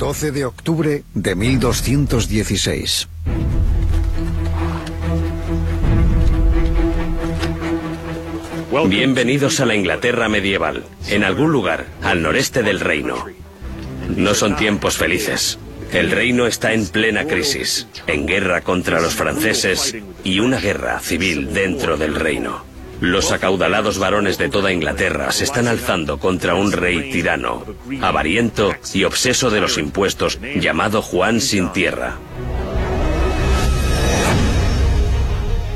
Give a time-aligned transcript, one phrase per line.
[0.00, 3.06] 12 de octubre de 1216.
[8.88, 13.26] Bienvenidos a la Inglaterra medieval, en algún lugar al noreste del reino.
[14.16, 15.58] No son tiempos felices.
[15.92, 19.94] El reino está en plena crisis, en guerra contra los franceses
[20.24, 22.69] y una guerra civil dentro del reino.
[23.00, 27.64] Los acaudalados varones de toda Inglaterra se están alzando contra un rey tirano,
[28.02, 32.18] avariento y obseso de los impuestos, llamado Juan sin tierra.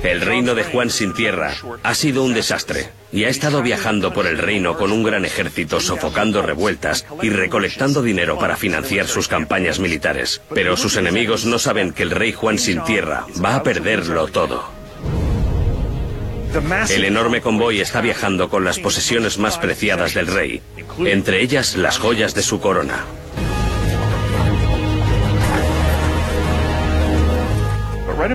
[0.03, 4.27] El reino de Juan sin tierra ha sido un desastre y ha estado viajando por
[4.27, 9.81] el reino con un gran ejército sofocando revueltas y recolectando dinero para financiar sus campañas
[9.81, 10.43] militares.
[10.53, 14.84] Pero sus enemigos no saben que el rey Juan sin tierra va a perderlo todo.
[16.91, 20.63] El enorme convoy está viajando con las posesiones más preciadas del rey,
[21.05, 23.05] entre ellas las joyas de su corona.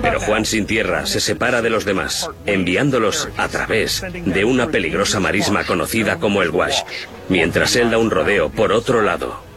[0.01, 5.19] Pero Juan sin tierra se separa de los demás, enviándolos a través de una peligrosa
[5.19, 6.81] marisma conocida como el Wash,
[7.29, 9.48] mientras él da un rodeo por otro lado.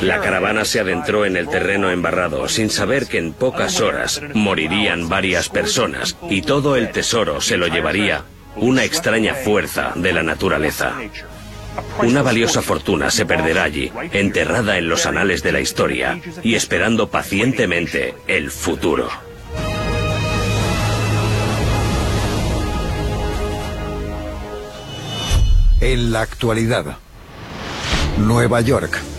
[0.00, 5.08] La caravana se adentró en el terreno embarrado sin saber que en pocas horas morirían
[5.08, 8.24] varias personas y todo el tesoro se lo llevaría
[8.56, 10.94] una extraña fuerza de la naturaleza.
[11.98, 17.08] Una valiosa fortuna se perderá allí, enterrada en los anales de la historia y esperando
[17.08, 19.08] pacientemente el futuro.
[25.80, 26.96] En la actualidad,
[28.18, 29.13] Nueva York.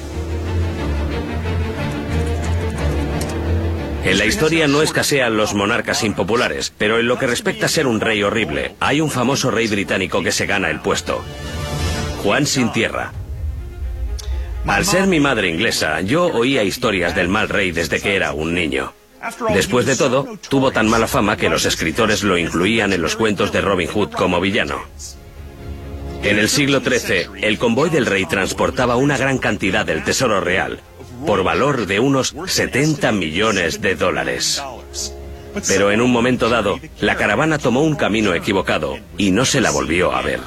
[4.05, 7.87] En la historia no escasean los monarcas impopulares, pero en lo que respecta a ser
[7.87, 11.25] un rey horrible, hay un famoso rey británico que se gana el puesto.
[12.21, 13.13] Juan sin tierra.
[14.67, 18.53] Al ser mi madre inglesa, yo oía historias del mal rey desde que era un
[18.53, 18.93] niño.
[19.55, 23.51] Después de todo, tuvo tan mala fama que los escritores lo incluían en los cuentos
[23.51, 24.83] de Robin Hood como villano.
[26.21, 30.79] En el siglo XIII, el convoy del rey transportaba una gran cantidad del tesoro real,
[31.25, 34.61] por valor de unos 70 millones de dólares.
[35.67, 39.71] Pero en un momento dado, la caravana tomó un camino equivocado y no se la
[39.71, 40.41] volvió a ver.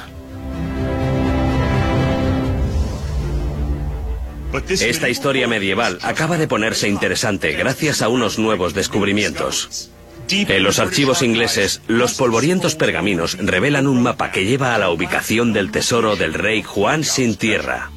[4.67, 9.91] Esta historia medieval acaba de ponerse interesante gracias a unos nuevos descubrimientos.
[10.31, 15.53] En los archivos ingleses, los polvorientos pergaminos revelan un mapa que lleva a la ubicación
[15.53, 17.89] del tesoro del rey Juan sin tierra.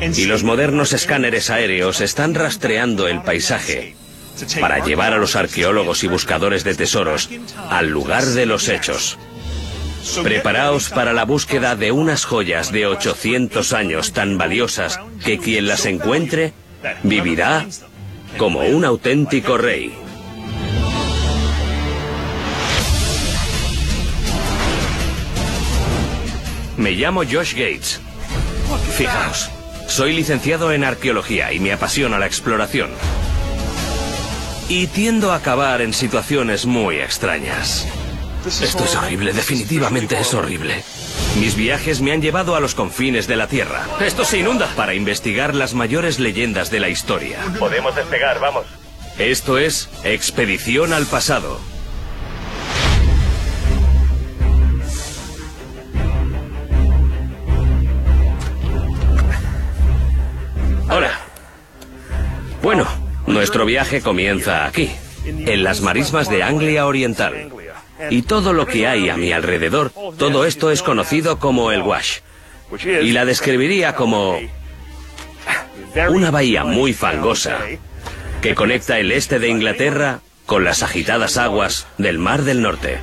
[0.00, 3.96] Y los modernos escáneres aéreos están rastreando el paisaje
[4.60, 7.28] para llevar a los arqueólogos y buscadores de tesoros
[7.68, 9.18] al lugar de los hechos.
[10.22, 15.84] Preparaos para la búsqueda de unas joyas de 800 años tan valiosas que quien las
[15.86, 16.52] encuentre
[17.02, 17.66] vivirá
[18.38, 19.94] como un auténtico rey.
[26.76, 28.00] Me llamo Josh Gates.
[28.96, 29.50] Fijaos,
[29.88, 32.90] soy licenciado en arqueología y me apasiona la exploración.
[34.68, 37.88] Y tiendo a acabar en situaciones muy extrañas.
[38.46, 40.84] Esto es horrible, definitivamente es horrible.
[41.40, 43.84] Mis viajes me han llevado a los confines de la Tierra.
[44.00, 44.68] Esto se inunda.
[44.76, 47.40] Para investigar las mayores leyendas de la historia.
[47.58, 48.66] Podemos despegar, vamos.
[49.18, 51.60] Esto es Expedición al Pasado.
[62.68, 62.86] Bueno,
[63.26, 64.90] nuestro viaje comienza aquí,
[65.24, 67.48] en las marismas de Anglia Oriental.
[68.10, 72.18] Y todo lo que hay a mi alrededor, todo esto es conocido como el Wash.
[72.84, 74.38] Y la describiría como
[76.10, 77.56] una bahía muy fangosa
[78.42, 82.98] que conecta el este de Inglaterra con las agitadas aguas del Mar del Norte.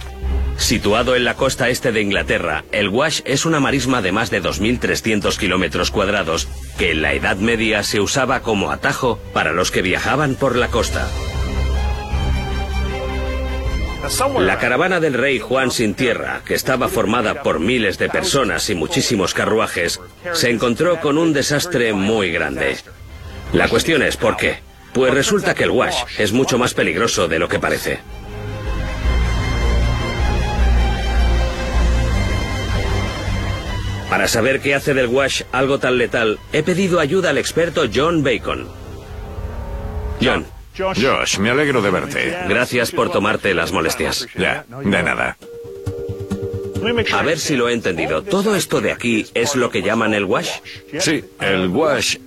[0.58, 4.42] Situado en la costa este de Inglaterra, el Wash es una marisma de más de
[4.42, 6.48] 2.300 kilómetros cuadrados
[6.78, 10.70] que en la Edad Media se usaba como atajo para los que viajaban por la
[10.70, 11.08] costa.
[14.40, 18.76] La caravana del rey Juan sin tierra, que estaba formada por miles de personas y
[18.76, 20.00] muchísimos carruajes,
[20.34, 22.78] se encontró con un desastre muy grande.
[23.52, 24.60] La cuestión es ¿por qué?
[24.94, 28.00] Pues resulta que el Wash es mucho más peligroso de lo que parece.
[34.10, 38.24] Para saber qué hace del Wash algo tan letal, he pedido ayuda al experto John
[38.24, 38.68] Bacon.
[40.22, 40.46] John,
[40.78, 42.38] Josh, me alegro de verte.
[42.48, 44.28] gracias por tomarte las molestias.
[44.36, 45.38] Ya, de nada.
[47.14, 48.22] A ver si lo he entendido.
[48.24, 50.50] ¿Todo esto de aquí es lo que llaman el wash?
[51.00, 52.18] Sí, el wash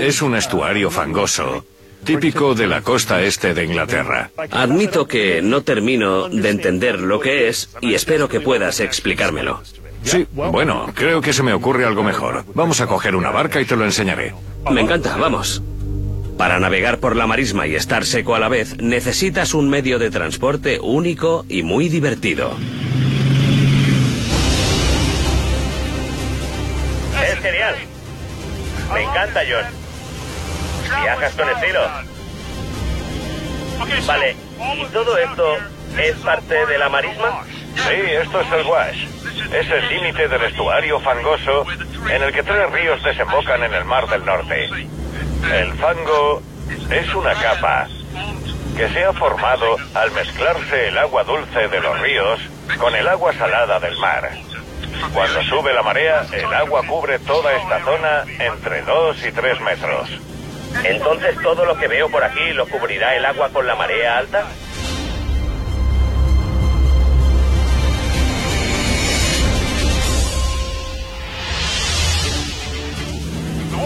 [0.00, 1.64] es un estuario fangoso
[2.04, 4.30] típico de la costa este de Inglaterra.
[4.50, 9.62] Admito que no termino de entender lo que es y espero que puedas explicármelo.
[10.04, 12.44] Sí, bueno, creo que se me ocurre algo mejor.
[12.54, 14.34] Vamos a coger una barca y te lo enseñaré.
[14.70, 15.62] Me encanta, vamos.
[16.36, 20.10] Para navegar por la marisma y estar seco a la vez, necesitas un medio de
[20.10, 22.56] transporte único y muy divertido.
[27.24, 27.74] Es genial.
[28.92, 29.82] Me encanta, John.
[31.02, 31.80] ¿Viajas con estilo?
[34.06, 34.36] Vale,
[34.76, 35.44] ¿y todo esto
[35.98, 37.44] es parte de la marisma?
[37.74, 39.06] Sí, esto es el Wash.
[39.52, 41.66] Es el límite del estuario fangoso
[42.10, 44.68] en el que tres ríos desembocan en el Mar del Norte.
[45.52, 46.42] El fango
[46.90, 47.88] es una capa
[48.76, 52.40] que se ha formado al mezclarse el agua dulce de los ríos
[52.78, 54.30] con el agua salada del mar.
[55.12, 60.08] Cuando sube la marea, el agua cubre toda esta zona entre 2 y 3 metros.
[60.84, 64.46] Entonces todo lo que veo por aquí lo cubrirá el agua con la marea alta.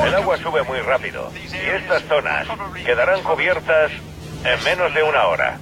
[0.05, 2.47] El agua sube muy rápido y estas zonas
[2.85, 3.91] quedarán cubiertas
[4.45, 5.59] en menos de una hora.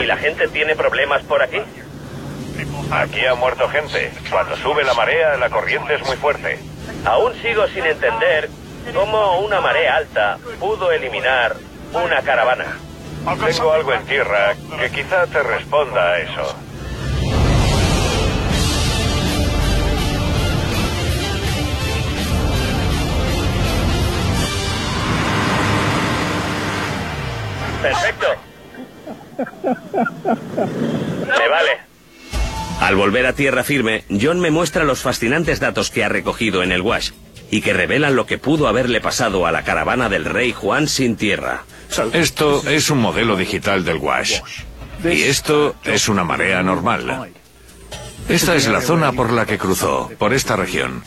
[0.00, 1.60] ¿Y la gente tiene problemas por aquí?
[2.90, 4.12] Aquí ha muerto gente.
[4.30, 6.58] Cuando sube la marea, la corriente es muy fuerte.
[7.04, 8.48] Aún sigo sin entender
[8.94, 11.56] cómo una marea alta pudo eliminar
[11.92, 12.78] una caravana.
[13.44, 16.56] Tengo algo en tierra que quizá te responda a eso.
[27.88, 28.26] Perfecto.
[31.38, 31.70] Me vale.
[32.80, 36.72] Al volver a tierra firme, John me muestra los fascinantes datos que ha recogido en
[36.72, 37.10] el Wash
[37.50, 41.16] y que revelan lo que pudo haberle pasado a la caravana del rey Juan sin
[41.16, 41.64] tierra.
[42.12, 44.40] Esto es un modelo digital del Wash.
[45.04, 47.30] Y esto es una marea normal.
[48.28, 51.04] Esta es la zona por la que cruzó, por esta región.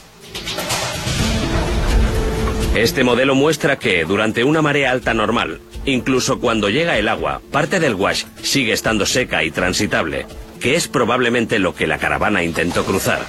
[2.76, 7.80] Este modelo muestra que durante una marea alta normal, incluso cuando llega el agua, parte
[7.80, 10.26] del wash sigue estando seca y transitable,
[10.60, 13.26] que es probablemente lo que la caravana intentó cruzar.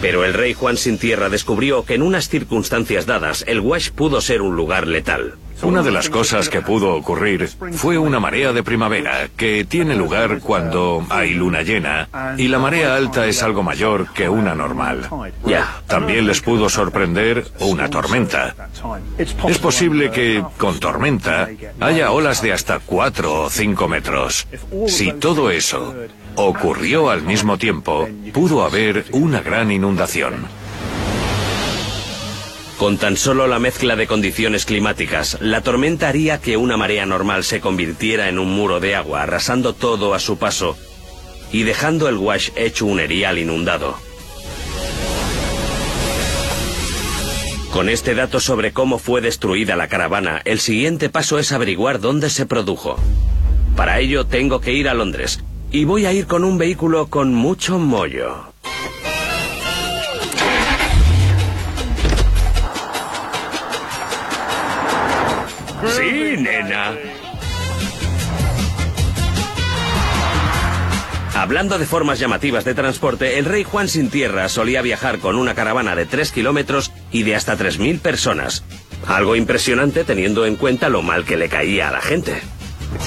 [0.00, 4.20] Pero el rey Juan sin tierra descubrió que en unas circunstancias dadas el Wash pudo
[4.20, 5.34] ser un lugar letal.
[5.62, 10.38] Una de las cosas que pudo ocurrir fue una marea de primavera que tiene lugar
[10.40, 15.08] cuando hay luna llena y la marea alta es algo mayor que una normal.
[15.44, 15.82] Ya.
[15.86, 18.54] También les pudo sorprender una tormenta.
[19.18, 21.48] Es posible que con tormenta
[21.80, 24.46] haya olas de hasta 4 o 5 metros.
[24.86, 25.94] Si todo eso
[26.36, 30.57] ocurrió al mismo tiempo, pudo haber una gran inundación.
[32.78, 37.42] Con tan solo la mezcla de condiciones climáticas, la tormenta haría que una marea normal
[37.42, 40.76] se convirtiera en un muro de agua, arrasando todo a su paso
[41.50, 43.96] y dejando el wash hecho un erial inundado.
[47.72, 52.30] Con este dato sobre cómo fue destruida la caravana, el siguiente paso es averiguar dónde
[52.30, 52.96] se produjo.
[53.74, 55.42] Para ello tengo que ir a Londres,
[55.72, 58.47] y voy a ir con un vehículo con mucho mollo.
[65.86, 66.96] Sí, nena.
[71.34, 75.54] Hablando de formas llamativas de transporte, el rey Juan sin tierra solía viajar con una
[75.54, 78.64] caravana de 3 kilómetros y de hasta 3.000 personas.
[79.06, 82.42] Algo impresionante teniendo en cuenta lo mal que le caía a la gente.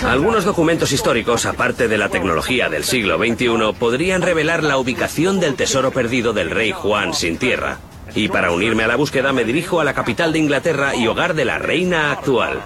[0.06, 5.56] Algunos documentos históricos, aparte de la tecnología del siglo XXI, podrían revelar la ubicación del
[5.56, 7.80] tesoro perdido del rey Juan sin tierra.
[8.16, 11.34] Y para unirme a la búsqueda me dirijo a la capital de Inglaterra y hogar
[11.34, 12.62] de la reina actual.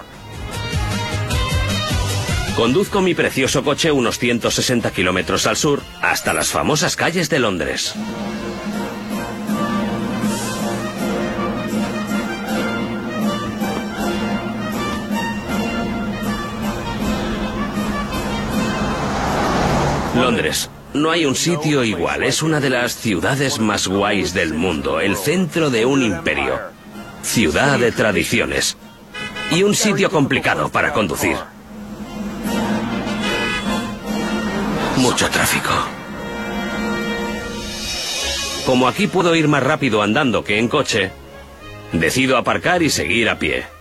[2.56, 7.94] Conduzco mi precioso coche unos 160 kilómetros al sur hasta las famosas calles de Londres.
[20.16, 20.70] Londres.
[20.96, 22.22] No hay un sitio igual.
[22.22, 24.98] Es una de las ciudades más guays del mundo.
[24.98, 26.58] El centro de un imperio.
[27.22, 28.78] Ciudad de tradiciones.
[29.50, 31.36] Y un sitio complicado para conducir.
[34.96, 35.70] Mucho tráfico.
[38.64, 41.12] Como aquí puedo ir más rápido andando que en coche,
[41.92, 43.75] decido aparcar y seguir a pie.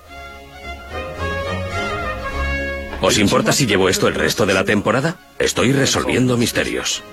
[3.05, 5.17] ¿Os importa si llevo esto el resto de la temporada?
[5.37, 7.03] Estoy resolviendo misterios.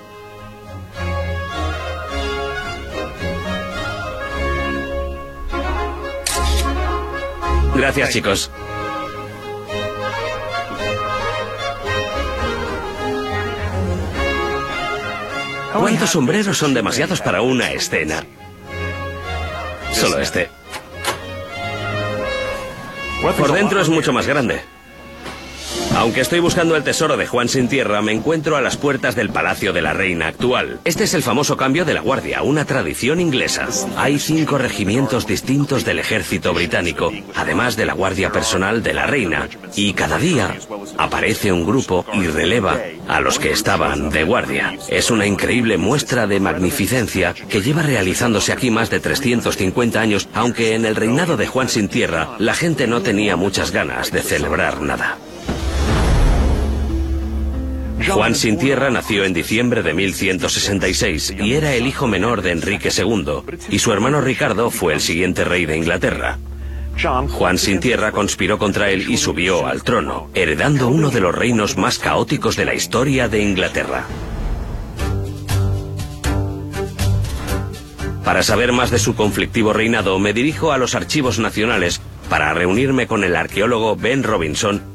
[7.75, 8.49] Gracias, chicos.
[15.73, 18.23] ¿Cuántos sombreros son demasiados para una escena?
[19.91, 20.49] Solo este.
[23.37, 24.73] Por dentro es mucho más grande.
[25.95, 29.29] Aunque estoy buscando el tesoro de Juan sin tierra, me encuentro a las puertas del
[29.29, 30.79] Palacio de la Reina actual.
[30.85, 33.67] Este es el famoso cambio de la Guardia, una tradición inglesa.
[33.95, 39.47] Hay cinco regimientos distintos del ejército británico, además de la Guardia Personal de la Reina.
[39.75, 40.55] Y cada día
[40.97, 44.75] aparece un grupo y releva a los que estaban de guardia.
[44.89, 50.73] Es una increíble muestra de magnificencia que lleva realizándose aquí más de 350 años, aunque
[50.73, 54.81] en el reinado de Juan sin tierra la gente no tenía muchas ganas de celebrar
[54.81, 55.17] nada.
[58.01, 62.89] Juan Sin Tierra nació en diciembre de 1166 y era el hijo menor de Enrique
[62.95, 66.37] II, y su hermano Ricardo fue el siguiente rey de Inglaterra.
[67.29, 71.77] Juan Sin Tierra conspiró contra él y subió al trono, heredando uno de los reinos
[71.77, 74.05] más caóticos de la historia de Inglaterra.
[78.23, 83.05] Para saber más de su conflictivo reinado, me dirijo a los archivos nacionales para reunirme
[83.05, 84.92] con el arqueólogo Ben Robinson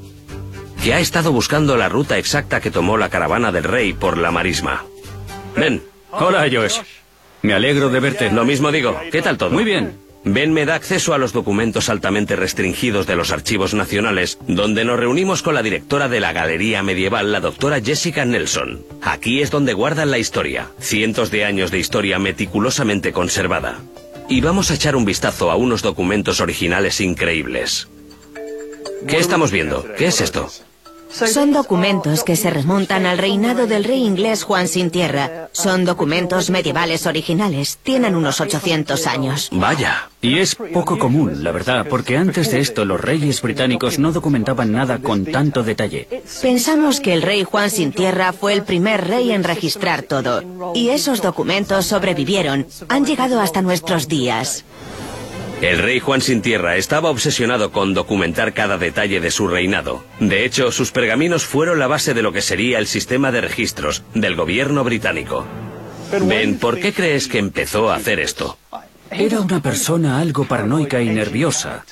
[0.88, 4.30] que ha estado buscando la ruta exacta que tomó la caravana del rey por la
[4.30, 4.86] marisma.
[5.54, 5.82] Ven.
[6.12, 6.78] Hola, Josh.
[7.42, 8.30] Me alegro de verte.
[8.30, 8.98] Lo mismo digo.
[9.12, 9.50] ¿Qué tal todo?
[9.50, 9.98] Muy bien.
[10.24, 14.98] Ben me da acceso a los documentos altamente restringidos de los archivos nacionales, donde nos
[14.98, 18.82] reunimos con la directora de la Galería Medieval, la doctora Jessica Nelson.
[19.02, 23.78] Aquí es donde guardan la historia, cientos de años de historia meticulosamente conservada.
[24.30, 27.88] Y vamos a echar un vistazo a unos documentos originales increíbles.
[29.06, 29.86] ¿Qué estamos viendo?
[29.98, 30.50] ¿Qué es esto?
[31.10, 35.48] Son documentos que se remontan al reinado del rey inglés Juan Sin Tierra.
[35.52, 37.78] Son documentos medievales originales.
[37.82, 39.48] Tienen unos 800 años.
[39.52, 40.10] Vaya.
[40.20, 44.72] Y es poco común, la verdad, porque antes de esto los reyes británicos no documentaban
[44.72, 46.08] nada con tanto detalle.
[46.42, 50.42] Pensamos que el rey Juan Sin Tierra fue el primer rey en registrar todo.
[50.74, 52.66] Y esos documentos sobrevivieron.
[52.88, 54.64] Han llegado hasta nuestros días.
[55.60, 60.04] El rey Juan sin tierra estaba obsesionado con documentar cada detalle de su reinado.
[60.20, 64.04] De hecho, sus pergaminos fueron la base de lo que sería el sistema de registros
[64.14, 65.44] del gobierno británico.
[66.22, 68.56] Ben, ¿por qué crees que empezó a hacer esto?
[69.10, 71.84] Era una persona algo paranoica y nerviosa.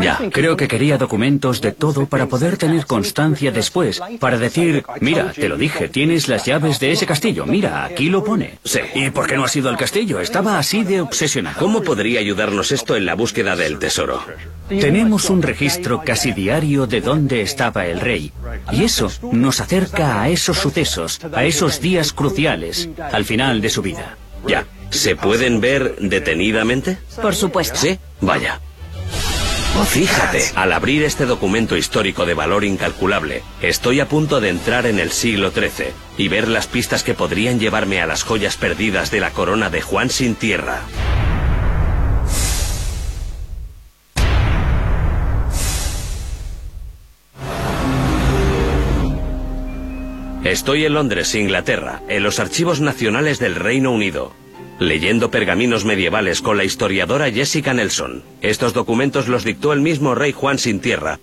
[0.00, 0.20] Ya.
[0.32, 5.48] Creo que quería documentos de todo para poder tener constancia después, para decir, mira, te
[5.48, 8.58] lo dije, tienes las llaves de ese castillo, mira, aquí lo pone.
[8.64, 8.80] Sí.
[8.94, 10.20] ¿Y por qué no has ido al castillo?
[10.20, 11.58] Estaba así de obsesionado.
[11.58, 14.22] ¿Cómo podría ayudarnos esto en la búsqueda del tesoro?
[14.68, 18.32] Tenemos un registro casi diario de dónde estaba el rey.
[18.70, 23.82] Y eso nos acerca a esos sucesos, a esos días cruciales, al final de su
[23.82, 24.16] vida.
[24.46, 24.64] Ya.
[24.90, 26.98] ¿Se pueden ver detenidamente?
[27.20, 27.78] Por supuesto.
[27.78, 27.98] ¿Sí?
[28.20, 28.60] Vaya.
[29.88, 34.98] Fíjate, al abrir este documento histórico de valor incalculable, estoy a punto de entrar en
[34.98, 39.20] el siglo XIII y ver las pistas que podrían llevarme a las joyas perdidas de
[39.20, 40.82] la corona de Juan sin tierra.
[50.44, 54.32] Estoy en Londres, Inglaterra, en los archivos nacionales del Reino Unido,
[54.80, 58.24] leyendo pergaminos medievales con la historiadora Jessica Nelson.
[58.40, 61.20] Estos documentos los dictó el mismo rey Juan sin tierra,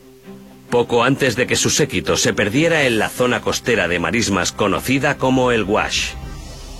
[0.69, 5.17] poco antes de que su séquito se perdiera en la zona costera de marismas conocida
[5.17, 6.11] como el Wash.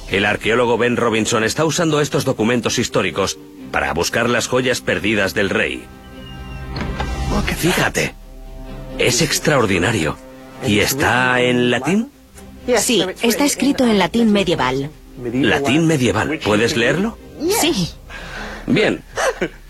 [0.10, 3.38] El arqueólogo Ben Robinson está usando estos documentos históricos
[3.72, 5.84] para buscar las joyas perdidas del rey.
[7.57, 8.13] Fíjate,
[9.00, 10.15] es extraordinario.
[10.65, 12.12] ¿Y está en latín?
[12.77, 14.91] Sí, está escrito en latín medieval.
[15.18, 16.40] Latín medieval.
[16.44, 17.18] ¿Puedes leerlo?
[17.62, 17.90] Sí.
[18.68, 19.02] Bien,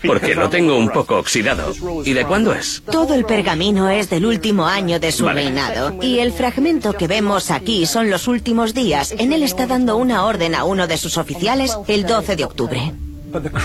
[0.04, 1.72] porque lo tengo un poco oxidado.
[2.04, 2.82] ¿Y de cuándo es?
[2.90, 5.42] Todo el pergamino es del último año de su Vale.
[5.42, 6.02] reinado.
[6.02, 9.14] Y el fragmento que vemos aquí son los últimos días.
[9.16, 12.92] En él está dando una orden a uno de sus oficiales el 12 de octubre.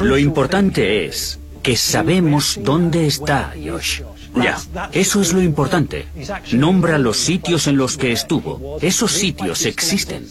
[0.01, 4.01] Lo importante es que sabemos dónde está Josh.
[4.35, 4.59] Ya.
[4.91, 6.05] Eso es lo importante.
[6.51, 8.77] Nombra los sitios en los que estuvo.
[8.81, 10.27] Esos sitios existen.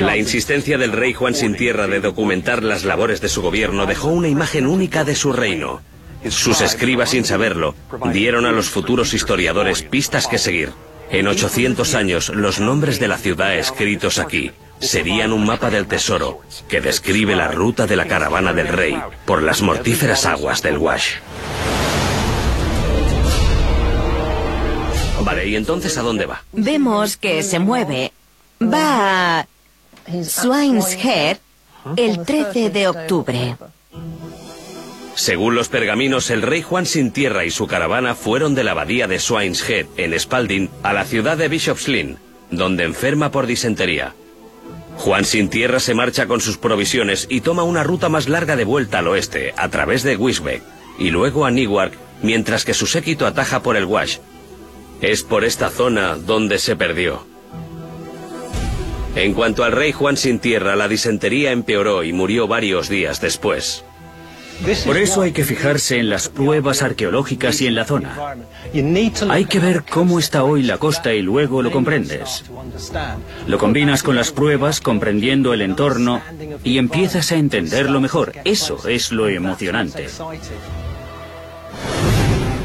[0.00, 4.08] La insistencia del rey Juan sin tierra de documentar las labores de su gobierno dejó
[4.08, 5.80] una imagen única de su reino.
[6.28, 7.74] Sus escribas, sin saberlo,
[8.12, 10.72] dieron a los futuros historiadores pistas que seguir.
[11.10, 16.40] En 800 años, los nombres de la ciudad escritos aquí serían un mapa del tesoro
[16.68, 21.16] que describe la ruta de la caravana del rey por las mortíferas aguas del Wash.
[25.20, 26.42] Vale, ¿y entonces a dónde va?
[26.52, 28.12] Vemos que se mueve.
[28.62, 29.46] Va a
[30.06, 31.38] Swine's Head
[31.96, 33.56] el 13 de octubre.
[35.14, 39.06] Según los pergaminos, el rey Juan Sin Tierra y su caravana fueron de la abadía
[39.06, 42.18] de Swine's Head, en Spalding, a la ciudad de Bishop's Lynn,
[42.50, 44.14] donde enferma por disentería.
[44.96, 48.64] Juan Sin Tierra se marcha con sus provisiones y toma una ruta más larga de
[48.64, 50.62] vuelta al oeste, a través de Wisbeck,
[50.98, 51.92] y luego a Newark,
[52.22, 54.18] mientras que su séquito ataja por el Wash.
[55.00, 57.33] Es por esta zona donde se perdió.
[59.16, 63.84] En cuanto al rey Juan Sin Tierra, la disentería empeoró y murió varios días después.
[64.84, 68.36] Por eso hay que fijarse en las pruebas arqueológicas y en la zona.
[69.28, 72.44] Hay que ver cómo está hoy la costa y luego lo comprendes.
[73.46, 76.22] Lo combinas con las pruebas, comprendiendo el entorno,
[76.62, 78.32] y empiezas a entenderlo mejor.
[78.44, 80.08] Eso es lo emocionante.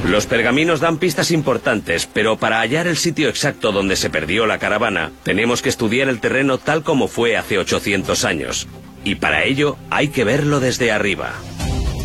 [0.05, 4.57] Los pergaminos dan pistas importantes, pero para hallar el sitio exacto donde se perdió la
[4.57, 8.67] caravana, tenemos que estudiar el terreno tal como fue hace 800 años.
[9.03, 11.33] Y para ello hay que verlo desde arriba.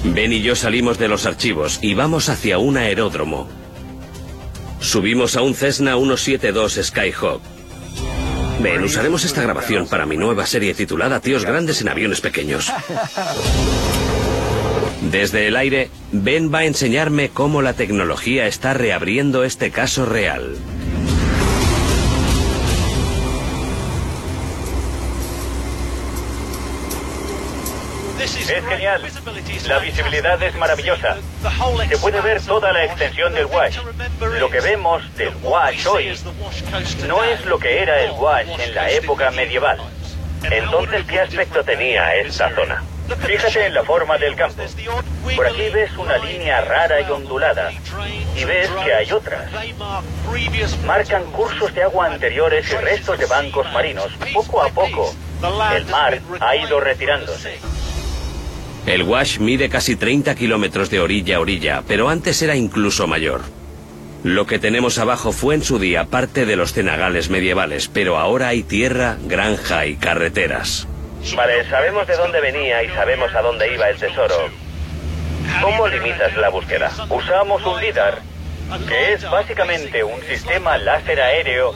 [0.04, 3.48] Ben y yo salimos de los archivos y vamos hacia un aeródromo.
[4.80, 7.40] Subimos a un Cessna 172 Skyhawk.
[8.60, 12.70] Ben, usaremos esta grabación para mi nueva serie titulada Tíos Grandes en Aviones Pequeños.
[15.14, 20.56] Desde el aire, Ben va a enseñarme cómo la tecnología está reabriendo este caso real.
[28.20, 28.34] Es
[28.68, 29.02] genial.
[29.68, 31.16] La visibilidad es maravillosa.
[31.88, 33.78] Se puede ver toda la extensión del Wash.
[34.40, 36.12] Lo que vemos del Wash hoy
[37.06, 39.78] no es lo que era el Wash en la época medieval.
[40.42, 42.82] Entonces, ¿qué aspecto tenía esta zona?
[43.26, 44.62] Fíjate en la forma del campo.
[45.36, 47.70] Por aquí ves una línea rara y ondulada.
[48.36, 49.50] Y ves que hay otras.
[50.86, 54.10] Marcan cursos de agua anteriores y restos de bancos marinos.
[54.32, 55.14] Poco a poco,
[55.74, 57.58] el mar ha ido retirándose.
[58.86, 63.40] El Wash mide casi 30 kilómetros de orilla a orilla, pero antes era incluso mayor.
[64.22, 68.48] Lo que tenemos abajo fue en su día parte de los cenagales medievales, pero ahora
[68.48, 70.86] hay tierra, granja y carreteras.
[71.32, 74.50] Vale, sabemos de dónde venía y sabemos a dónde iba el tesoro.
[75.62, 76.90] ¿Cómo limitas la búsqueda?
[77.08, 78.20] Usamos un LIDAR,
[78.86, 81.74] que es básicamente un sistema láser aéreo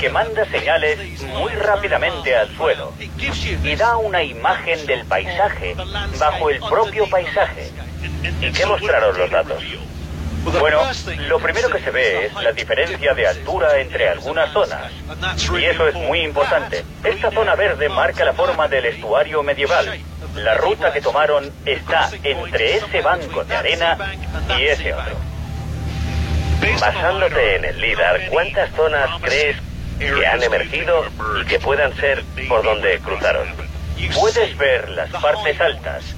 [0.00, 2.92] que manda señales muy rápidamente al suelo
[3.62, 5.74] y da una imagen del paisaje
[6.18, 7.70] bajo el propio paisaje.
[8.40, 9.62] ¿Y qué mostraron los datos?
[10.44, 10.82] Bueno,
[11.28, 14.92] lo primero que se ve es la diferencia de altura entre algunas zonas.
[15.56, 16.84] Y eso es muy importante.
[17.04, 20.00] Esta zona verde marca la forma del estuario medieval.
[20.34, 23.96] La ruta que tomaron está entre ese banco de arena
[24.58, 25.14] y ese otro.
[26.80, 29.56] Basándote en el LIDAR, ¿cuántas zonas crees
[29.98, 31.04] que han emergido
[31.40, 33.48] y que puedan ser por donde cruzaron?
[34.14, 36.16] Puedes ver las partes altas,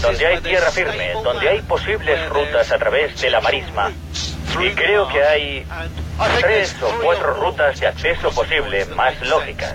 [0.00, 3.90] donde hay tierra firme, donde hay posibles rutas a través de la marisma.
[4.60, 5.66] Y creo que hay
[6.40, 9.74] tres o cuatro rutas de acceso posible más lógicas.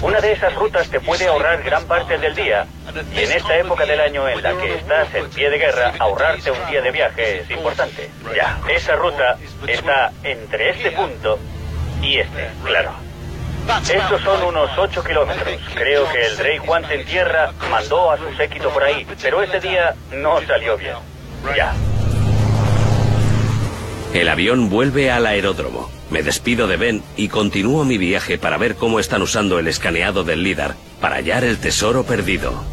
[0.00, 2.66] Una de esas rutas te puede ahorrar gran parte del día.
[3.14, 6.50] Y en esta época del año en la que estás en pie de guerra, ahorrarte
[6.50, 8.10] un día de viaje es importante.
[8.34, 11.38] Ya, esa ruta está entre este punto
[12.00, 13.05] y este, claro.
[13.92, 15.56] Estos son unos 8 kilómetros.
[15.74, 19.60] Creo que el rey Juan en tierra mandó a su séquito por ahí, pero ese
[19.60, 20.94] día no salió bien.
[21.56, 21.74] Ya.
[24.14, 25.90] El avión vuelve al aeródromo.
[26.10, 30.22] Me despido de Ben y continúo mi viaje para ver cómo están usando el escaneado
[30.22, 32.64] del LIDAR para hallar el tesoro perdido.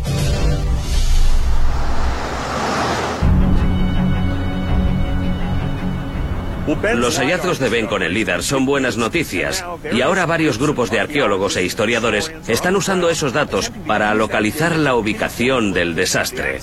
[6.96, 11.00] Los hallazgos de Ben con el LIDAR son buenas noticias y ahora varios grupos de
[11.02, 16.62] arqueólogos e historiadores están usando esos datos para localizar la ubicación del desastre.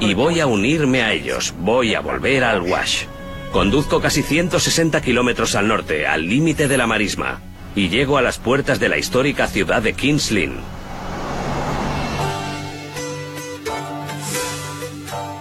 [0.00, 3.04] Y voy a unirme a ellos, voy a volver al Wash.
[3.52, 7.40] Conduzco casi 160 kilómetros al norte, al límite de la marisma,
[7.76, 10.56] y llego a las puertas de la histórica ciudad de Kings Lynn.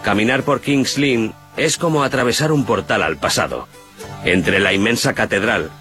[0.03, 3.67] Caminar por Kings Lynn es como atravesar un portal al pasado,
[4.31, 5.71] entre la inmensa catedral,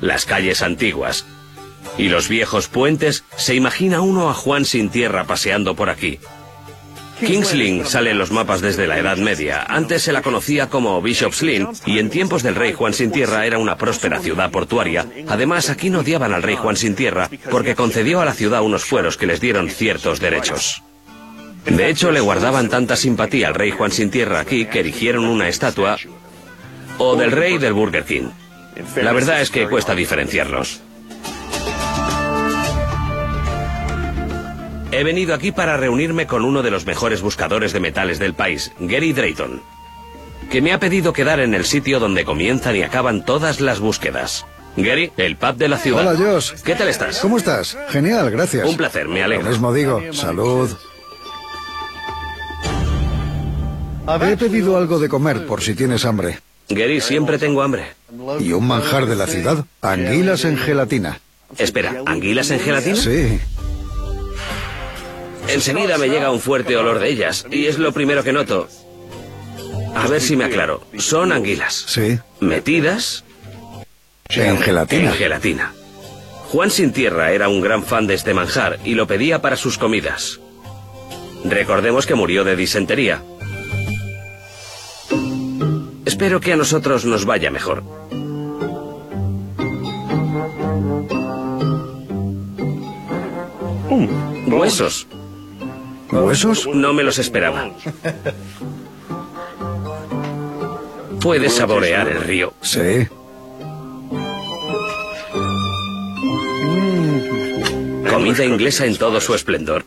[0.00, 1.26] las calles antiguas
[1.98, 6.18] y los viejos puentes, se imagina uno a Juan sin tierra paseando por aquí.
[7.20, 9.62] Kings Lynn sale en los mapas desde la Edad Media.
[9.62, 13.46] Antes se la conocía como Bishop's Lynn y en tiempos del rey Juan sin tierra
[13.46, 15.06] era una próspera ciudad portuaria.
[15.28, 18.84] Además, aquí no odiaban al rey Juan sin tierra porque concedió a la ciudad unos
[18.84, 20.82] fueros que les dieron ciertos derechos.
[21.64, 25.48] De hecho, le guardaban tanta simpatía al rey Juan sin tierra aquí que erigieron una
[25.48, 25.96] estatua
[26.98, 28.28] o del rey del Burger King.
[28.96, 30.80] La verdad es que cuesta diferenciarlos.
[34.90, 38.70] He venido aquí para reunirme con uno de los mejores buscadores de metales del país,
[38.78, 39.60] Gary Drayton,
[40.50, 44.46] que me ha pedido quedar en el sitio donde comienzan y acaban todas las búsquedas.
[44.76, 46.06] Gary, el pub de la ciudad.
[46.06, 46.52] Hola, Josh.
[46.64, 47.18] ¿Qué tal estás?
[47.20, 47.76] ¿Cómo estás?
[47.90, 48.68] Genial, gracias.
[48.68, 49.48] Un placer, me Lo alegro.
[49.50, 50.00] mismo digo.
[50.12, 50.70] Salud.
[54.22, 56.38] He pedido algo de comer por si tienes hambre.
[56.68, 57.84] Gary, siempre tengo hambre.
[58.40, 59.64] Y un manjar de la ciudad.
[59.82, 61.20] Anguilas en gelatina.
[61.58, 62.96] Espera, ¿anguilas en gelatina?
[62.96, 63.38] Sí.
[65.48, 68.68] Enseguida me llega un fuerte olor de ellas, y es lo primero que noto.
[69.94, 70.82] A ver si me aclaro.
[70.98, 71.84] Son anguilas.
[71.86, 72.18] Sí.
[72.40, 73.24] Metidas
[74.30, 75.10] En gelatina.
[75.10, 75.72] en gelatina.
[76.50, 79.76] Juan Sin Tierra era un gran fan de este manjar y lo pedía para sus
[79.78, 80.40] comidas.
[81.44, 83.22] Recordemos que murió de disentería.
[86.04, 87.82] Espero que a nosotros nos vaya mejor.
[94.46, 95.06] Huesos.
[96.10, 96.68] ¿Huesos?
[96.72, 97.70] No me los esperaba.
[101.20, 102.54] Puedes saborear el río.
[102.60, 103.08] Sí.
[108.10, 109.84] Comida inglesa en todo su esplendor.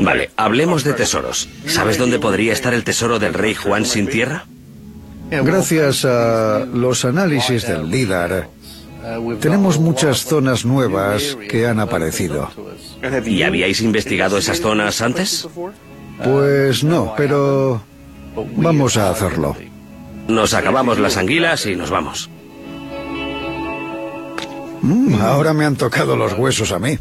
[0.00, 1.48] Vale, hablemos de tesoros.
[1.66, 4.44] ¿Sabes dónde podría estar el tesoro del rey Juan sin tierra?
[5.30, 8.48] Gracias a los análisis del LIDAR,
[9.40, 12.50] tenemos muchas zonas nuevas que han aparecido.
[13.24, 15.48] ¿Y habíais investigado esas zonas antes?
[16.22, 17.82] Pues no, pero
[18.56, 19.56] vamos a hacerlo.
[20.28, 22.30] Nos acabamos las anguilas y nos vamos.
[24.82, 26.98] Mm, ahora me han tocado los huesos a mí.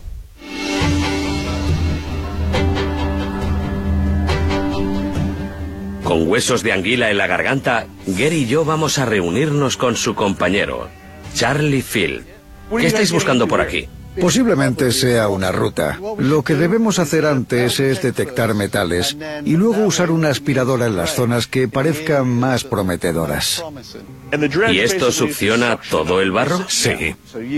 [6.16, 10.16] Con huesos de anguila en la garganta, Gary y yo vamos a reunirnos con su
[10.16, 10.88] compañero,
[11.34, 12.24] Charlie Field.
[12.70, 13.90] ¿Qué estáis buscando por aquí?
[14.22, 16.00] Posiblemente sea una ruta.
[16.18, 21.16] Lo que debemos hacer antes es detectar metales y luego usar una aspiradora en las
[21.16, 23.62] zonas que parezcan más prometedoras.
[24.72, 26.64] ¿Y esto succiona todo el barro?
[26.70, 27.14] Sí.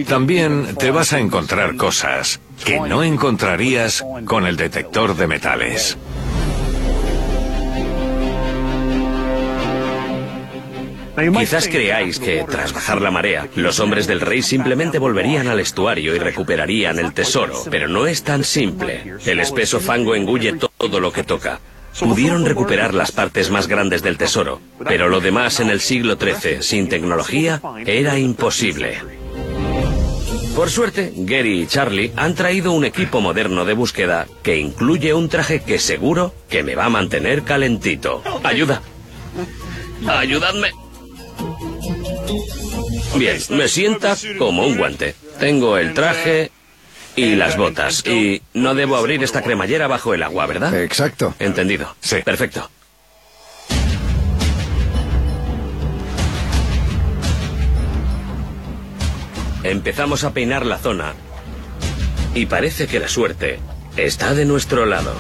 [0.07, 5.95] También te vas a encontrar cosas que no encontrarías con el detector de metales.
[11.17, 16.15] Quizás creáis que, tras bajar la marea, los hombres del rey simplemente volverían al estuario
[16.15, 19.15] y recuperarían el tesoro, pero no es tan simple.
[19.25, 21.59] El espeso fango engulle todo lo que toca.
[21.99, 26.61] Pudieron recuperar las partes más grandes del tesoro, pero lo demás en el siglo XIII,
[26.61, 28.99] sin tecnología, era imposible.
[30.55, 35.29] Por suerte, Gary y Charlie han traído un equipo moderno de búsqueda que incluye un
[35.29, 38.21] traje que seguro que me va a mantener calentito.
[38.43, 38.83] Ayuda.
[40.07, 40.86] Ayudadme.
[43.15, 45.15] Bien, me sienta como un guante.
[45.39, 46.51] Tengo el traje
[47.15, 48.05] y las botas.
[48.05, 50.73] Y no debo abrir esta cremallera bajo el agua, ¿verdad?
[50.81, 51.33] Exacto.
[51.39, 51.95] Entendido.
[51.99, 52.17] Sí.
[52.23, 52.69] Perfecto.
[59.63, 61.13] Empezamos a peinar la zona
[62.33, 63.59] y parece que la suerte
[63.97, 65.13] está de nuestro lado.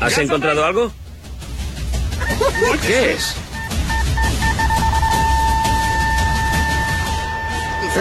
[0.00, 0.92] ¿Has encontrado algo?
[2.86, 3.34] ¿Qué es?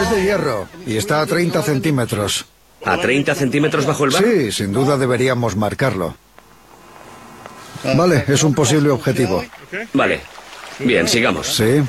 [0.02, 2.46] Es de hierro y está a 30 centímetros.
[2.86, 4.28] ¿A 30 centímetros bajo el barro?
[4.28, 6.16] Sí, sin duda deberíamos marcarlo.
[7.96, 9.44] Vale, es un posible objetivo.
[9.94, 10.22] Vale.
[10.80, 11.48] Bien, sigamos.
[11.48, 11.82] Sí.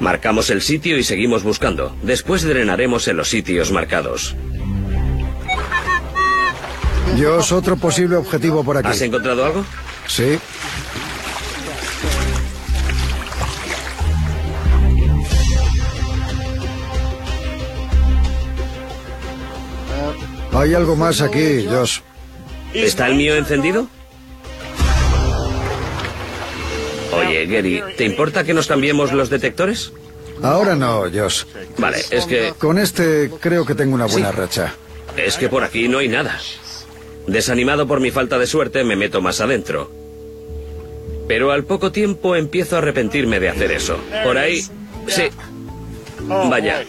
[0.00, 1.94] Marcamos el sitio y seguimos buscando.
[2.02, 4.34] Después drenaremos en los sitios marcados.
[7.16, 9.04] Dios, otro posible objetivo por ¿Has aquí.
[9.04, 9.64] encontrado algo?
[10.06, 10.38] Sí.
[20.52, 22.00] Hay algo más aquí, Josh.
[22.74, 23.86] ¿Está el mío encendido?
[27.12, 29.92] Oye, Gary, ¿te importa que nos cambiemos los detectores?
[30.42, 31.44] Ahora no, Josh.
[31.78, 34.36] Vale, es que Con este creo que tengo una buena Sí.
[34.36, 34.74] racha.
[35.16, 36.38] es que por aquí no hay nada.
[37.26, 39.90] Desanimado por mi falta de suerte, me meto más adentro.
[41.28, 43.98] Pero al poco tiempo empiezo a arrepentirme de hacer eso.
[44.24, 44.62] Por ahí,
[45.06, 45.28] sí.
[46.26, 46.84] Vaya.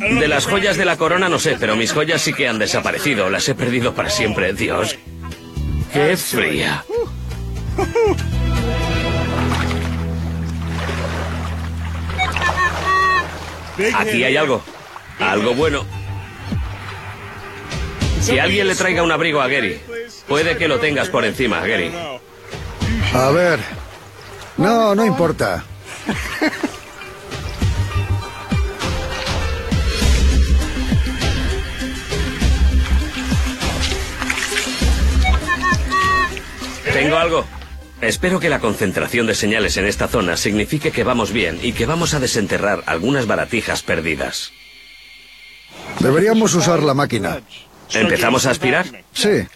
[0.00, 3.28] De las joyas de la corona no sé, pero mis joyas sí que han desaparecido.
[3.28, 4.96] Las he perdido para siempre, Dios.
[5.92, 6.84] ¡Qué fría!
[13.94, 14.62] Aquí hay algo.
[15.18, 15.84] Algo bueno.
[18.20, 19.80] Si alguien le traiga un abrigo a Gary,
[20.28, 21.90] puede que lo tengas por encima, Gary.
[23.14, 23.60] A ver.
[24.56, 25.64] No, no importa.
[36.92, 37.44] Tengo algo.
[38.00, 41.86] Espero que la concentración de señales en esta zona signifique que vamos bien y que
[41.86, 44.52] vamos a desenterrar algunas baratijas perdidas.
[46.00, 47.40] Deberíamos usar la máquina.
[47.94, 48.86] ¿Empezamos a aspirar?
[49.12, 49.46] Sí.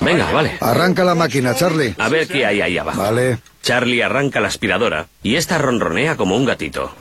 [0.00, 0.56] Venga, vale.
[0.60, 1.94] Arranca la máquina, Charlie.
[1.98, 3.00] A ver qué hay ahí abajo.
[3.00, 3.38] Vale.
[3.62, 6.92] Charlie arranca la aspiradora y esta ronronea como un gatito.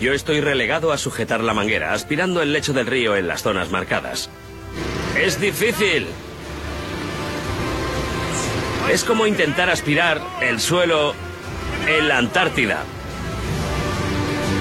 [0.00, 3.70] Yo estoy relegado a sujetar la manguera, aspirando el lecho del río en las zonas
[3.70, 4.28] marcadas.
[5.16, 6.06] ¡Es difícil!
[8.90, 11.14] Es como intentar aspirar el suelo
[11.88, 12.84] en la Antártida.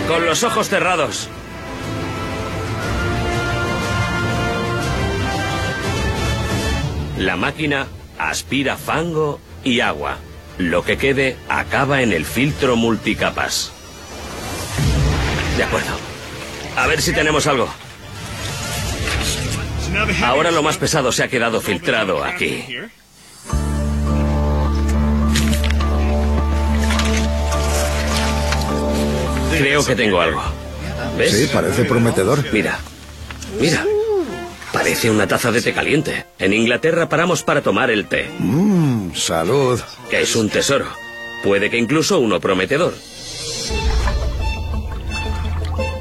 [0.07, 1.29] Con los ojos cerrados.
[7.17, 10.17] La máquina aspira fango y agua.
[10.57, 13.71] Lo que quede acaba en el filtro multicapas.
[15.57, 15.91] De acuerdo.
[16.75, 17.69] A ver si tenemos algo.
[20.23, 22.65] Ahora lo más pesado se ha quedado filtrado aquí.
[29.57, 30.41] Creo que tengo algo.
[31.17, 31.31] ¿Ves?
[31.31, 32.43] Sí, parece prometedor.
[32.51, 32.79] Mira,
[33.59, 33.85] mira.
[34.71, 36.25] Parece una taza de té caliente.
[36.39, 38.29] En Inglaterra paramos para tomar el té.
[38.39, 39.79] Mmm, salud.
[40.09, 40.87] Que es un tesoro.
[41.43, 42.95] Puede que incluso uno prometedor.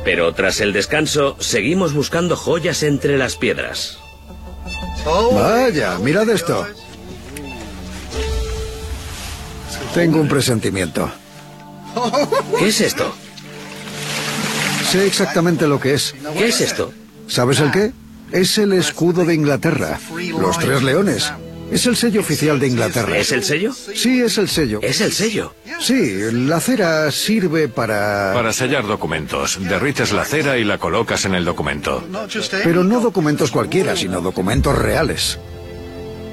[0.04, 3.98] Pero tras el descanso, seguimos buscando joyas entre las piedras.
[5.04, 6.66] Vaya, mirad esto.
[9.94, 11.10] Tengo un presentimiento.
[12.58, 13.14] ¿Qué es esto?
[14.92, 16.14] Sé exactamente lo que es.
[16.36, 16.92] ¿Qué es esto?
[17.26, 17.92] ¿Sabes el qué?
[18.30, 19.98] Es el escudo de Inglaterra.
[20.38, 21.32] Los tres leones.
[21.70, 23.16] Es el sello oficial de Inglaterra.
[23.16, 23.72] ¿Es el sello?
[23.72, 24.80] Sí, es el sello.
[24.82, 25.54] ¿Es el sello?
[25.80, 28.32] Sí, la cera sirve para...
[28.34, 29.58] Para sellar documentos.
[29.66, 32.06] Derrites la cera y la colocas en el documento.
[32.62, 35.38] Pero no documentos cualquiera, sino documentos reales.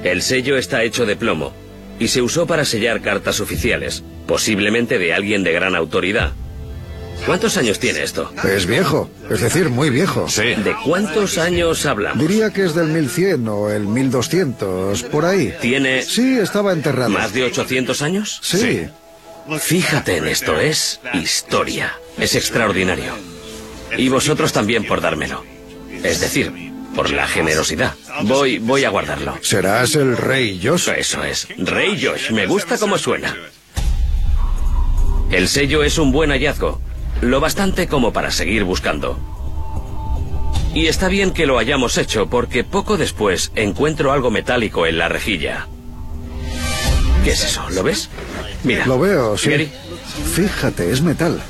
[0.04, 1.54] El sello está hecho de plomo
[1.98, 6.34] y se usó para sellar cartas oficiales, posiblemente de alguien de gran autoridad.
[7.26, 8.32] ¿Cuántos años tiene esto?
[8.44, 10.28] Es viejo, es decir, muy viejo.
[10.28, 10.54] Sí.
[10.64, 12.18] ¿De cuántos años hablamos?
[12.26, 15.54] Diría que es del 1100 o el 1200, por ahí.
[15.60, 17.10] ¿Tiene Sí, estaba enterrado.
[17.10, 18.40] más de 800 años?
[18.42, 18.86] Sí.
[19.60, 21.92] Fíjate en esto, es historia.
[22.18, 23.12] Es extraordinario.
[23.96, 25.44] Y vosotros también por dármelo.
[26.02, 26.52] Es decir,
[26.94, 27.94] por la generosidad.
[28.22, 29.38] Voy, voy a guardarlo.
[29.42, 30.88] Serás el rey Josh.
[30.96, 31.46] Eso es.
[31.58, 33.36] Rey Josh, me gusta cómo suena.
[35.30, 36.80] El sello es un buen hallazgo.
[37.20, 39.18] Lo bastante como para seguir buscando.
[40.74, 45.08] Y está bien que lo hayamos hecho porque poco después encuentro algo metálico en la
[45.08, 45.66] rejilla.
[47.24, 47.68] ¿Qué es eso?
[47.70, 48.08] ¿Lo ves?
[48.64, 48.86] Mira.
[48.86, 49.50] Lo veo, sí.
[49.50, 49.70] Gary,
[50.34, 51.42] Fíjate, es metal.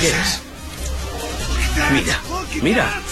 [0.00, 0.40] ¿Qué es?
[1.92, 2.20] Mira,
[2.62, 3.02] mira.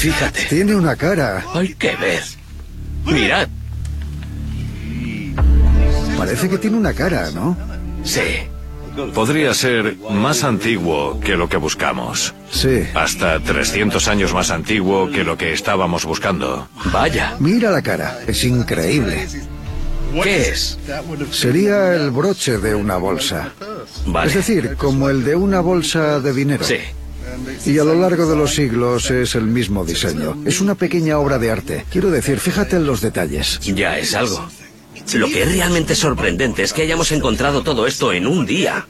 [0.00, 0.46] Fíjate.
[0.48, 1.44] Tiene una cara.
[1.52, 2.22] Hay que ver.
[3.04, 3.48] Mirad.
[6.16, 7.54] Parece que tiene una cara, ¿no?
[8.02, 8.22] Sí.
[9.14, 12.34] Podría ser más antiguo que lo que buscamos.
[12.50, 12.82] Sí.
[12.94, 16.66] Hasta 300 años más antiguo que lo que estábamos buscando.
[16.86, 17.36] Vaya.
[17.38, 18.20] Mira la cara.
[18.26, 19.28] Es increíble.
[20.22, 20.78] ¿Qué es?
[21.30, 23.52] Sería el broche de una bolsa.
[24.06, 24.28] Vale.
[24.28, 26.64] Es decir, como el de una bolsa de dinero.
[26.64, 26.78] Sí.
[27.66, 30.36] Y a lo largo de los siglos es el mismo diseño.
[30.44, 31.84] Es una pequeña obra de arte.
[31.90, 33.60] Quiero decir, fíjate en los detalles.
[33.60, 34.48] Ya es algo.
[35.14, 38.86] Lo que es realmente sorprendente es que hayamos encontrado todo esto en un día.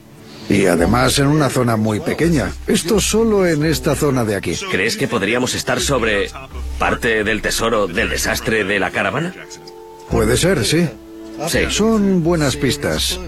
[0.49, 2.53] Y además en una zona muy pequeña.
[2.67, 4.57] Esto solo en esta zona de aquí.
[4.71, 6.29] ¿Crees que podríamos estar sobre
[6.79, 9.35] parte del tesoro del desastre de la caravana?
[10.11, 10.89] Puede ser, sí.
[11.49, 11.61] Sí.
[11.71, 13.21] Son buenas pistas.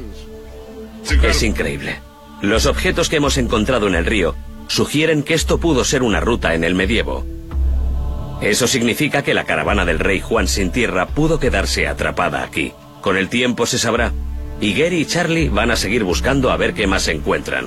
[1.22, 2.01] Es increíble.
[2.42, 4.35] Los objetos que hemos encontrado en el río
[4.68, 7.25] sugieren que esto pudo ser una ruta en el medievo.
[8.40, 12.72] Eso significa que la caravana del rey Juan sin tierra pudo quedarse atrapada aquí.
[13.01, 14.12] Con el tiempo se sabrá.
[14.61, 17.66] Y Gary y Charlie van a seguir buscando a ver qué más encuentran.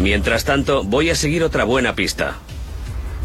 [0.00, 2.36] Mientras tanto, voy a seguir otra buena pista.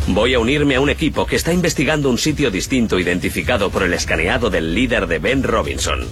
[0.08, 3.94] Voy a unirme a un equipo que está investigando un sitio distinto identificado por el
[3.94, 6.08] escaneado del líder de Ben Robinson.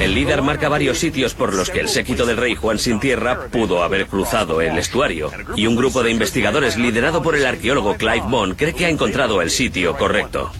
[0.00, 3.48] El líder marca varios sitios por los que el séquito del rey Juan Sin Tierra
[3.48, 8.24] pudo haber cruzado el estuario, y un grupo de investigadores liderado por el arqueólogo Clive
[8.26, 10.50] Bond cree que ha encontrado el sitio correcto.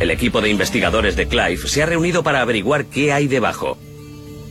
[0.00, 3.76] El equipo de investigadores de Clive se ha reunido para averiguar qué hay debajo.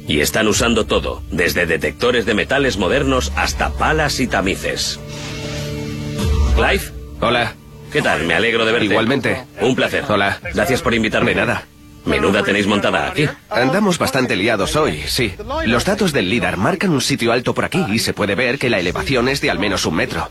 [0.07, 4.99] Y están usando todo, desde detectores de metales modernos hasta palas y tamices.
[6.55, 7.55] Clive, Hola.
[7.91, 8.23] ¿qué tal?
[8.25, 8.85] Me alegro de verte.
[8.85, 9.45] Igualmente.
[9.61, 10.03] Un placer.
[10.07, 10.39] Hola.
[10.53, 11.31] Gracias por invitarme.
[11.31, 11.65] De nada.
[12.05, 13.27] Menuda tenéis montada aquí.
[13.49, 15.33] Andamos bastante liados hoy, sí.
[15.65, 18.69] Los datos del LIDAR marcan un sitio alto por aquí y se puede ver que
[18.69, 20.27] la elevación es de al menos un metro.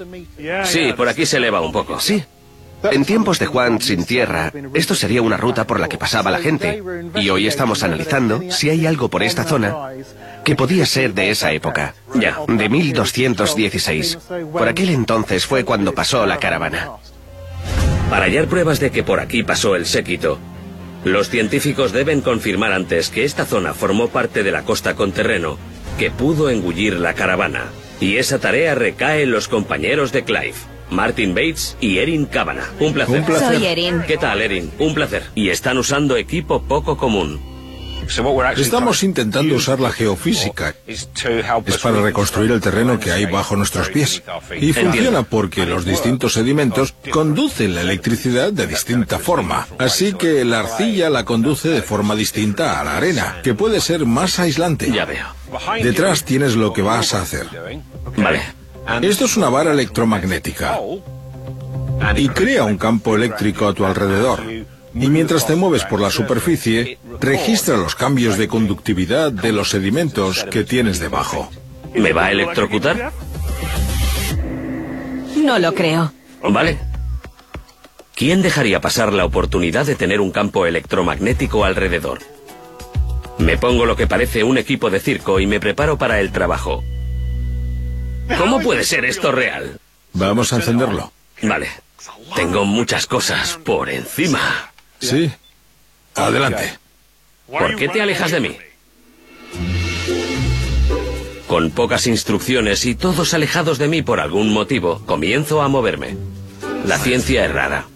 [0.65, 1.99] Sí, por aquí se eleva un poco.
[2.01, 2.23] Sí.
[2.91, 6.39] En tiempos de Juan sin tierra, esto sería una ruta por la que pasaba la
[6.39, 6.83] gente.
[7.15, 9.75] Y hoy estamos analizando si hay algo por esta zona
[10.45, 11.95] que podía ser de esa época.
[12.15, 12.39] Ya.
[12.47, 14.19] De 1216.
[14.53, 16.91] Por aquel entonces fue cuando pasó la caravana.
[18.11, 20.39] Para hallar pruebas de que por aquí pasó el séquito,
[21.05, 25.59] los científicos deben confirmar antes que esta zona formó parte de la costa con terreno
[25.99, 27.67] que pudo engullir la caravana.
[28.01, 30.55] Y esa tarea recae en los compañeros de Clive,
[30.91, 32.69] Martin Bates y Erin Cabana.
[32.81, 33.21] Un placer.
[33.21, 33.57] Un placer.
[33.57, 34.03] Soy Erin.
[34.07, 34.71] ¿Qué tal, Erin?
[34.79, 35.23] Un placer.
[35.35, 37.54] Y están usando equipo poco común.
[38.57, 40.75] Estamos intentando usar la geofísica.
[40.87, 41.09] Es
[41.83, 44.23] para reconstruir el terreno que hay bajo nuestros pies.
[44.61, 49.67] Y funciona porque los distintos sedimentos conducen la electricidad de distinta forma.
[49.79, 54.07] Así que la arcilla la conduce de forma distinta a la arena, que puede ser
[54.07, 54.91] más aislante.
[54.91, 55.27] Ya veo.
[55.83, 57.47] Detrás tienes lo que vas a hacer.
[58.17, 58.43] Vale.
[59.03, 60.79] Esto es una vara electromagnética
[62.17, 64.41] y crea un campo eléctrico a tu alrededor.
[64.95, 70.45] Y mientras te mueves por la superficie, registra los cambios de conductividad de los sedimentos
[70.45, 71.51] que tienes debajo.
[71.95, 73.13] ¿Me va a electrocutar?
[75.37, 76.13] No lo creo.
[76.43, 76.79] Vale.
[78.15, 82.21] ¿Quién dejaría pasar la oportunidad de tener un campo electromagnético alrededor?
[83.39, 86.85] Me pongo lo que parece un equipo de circo y me preparo para el trabajo.
[88.39, 89.81] ¿Cómo puede ser esto real?
[90.13, 91.13] Vamos a encenderlo.
[91.43, 91.69] Vale.
[92.37, 94.73] Tengo muchas cosas por encima.
[95.05, 95.31] Sí.
[96.15, 96.79] Adelante.
[97.47, 98.57] ¿Por qué te alejas de mí?
[101.47, 106.17] Con pocas instrucciones y todos alejados de mí por algún motivo, comienzo a moverme.
[106.87, 107.87] La ciencia es rara.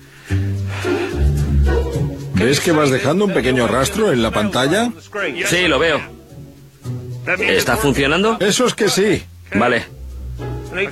[2.35, 4.93] ¿Ves que vas dejando un pequeño rastro en la pantalla?
[5.47, 6.01] Sí, lo veo.
[7.39, 8.37] ¿Está funcionando?
[8.41, 9.23] Eso es que sí.
[9.55, 9.85] Vale.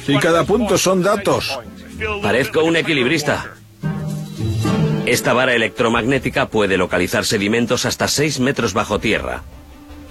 [0.08, 1.58] Y cada punto son datos.
[2.22, 3.55] Parezco un equilibrista.
[5.06, 9.42] Esta vara electromagnética puede localizar sedimentos hasta 6 metros bajo tierra.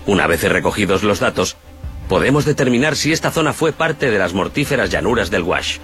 [0.06, 1.58] Una vez recogidos los datos,
[2.08, 5.80] podemos determinar si esta zona fue parte de las mortíferas llanuras del Wash.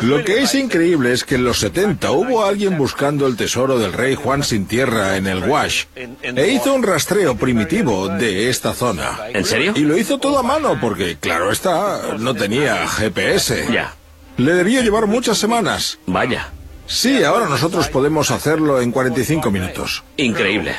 [0.00, 3.92] Lo que es increíble es que en los 70 hubo alguien buscando el tesoro del
[3.92, 9.18] rey Juan sin tierra en el Wash e hizo un rastreo primitivo de esta zona.
[9.34, 9.74] ¿En serio?
[9.76, 13.66] Y lo hizo todo a mano porque, claro está, no tenía GPS.
[13.70, 13.94] Ya.
[14.38, 15.98] Le debió llevar muchas semanas.
[16.06, 16.48] Vaya.
[16.86, 20.04] Sí, ahora nosotros podemos hacerlo en 45 minutos.
[20.16, 20.74] Increíble.